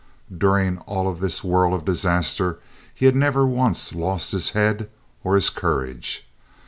During 0.35 0.79
all 0.87 1.13
this 1.13 1.43
whirl 1.43 1.75
of 1.75 1.85
disaster 1.85 2.57
he 2.91 3.05
had 3.05 3.15
never 3.15 3.45
once 3.45 3.93
lost 3.93 4.31
his 4.31 4.49
head 4.57 4.89
or 5.23 5.35
his 5.35 5.51
courage. 5.51 6.27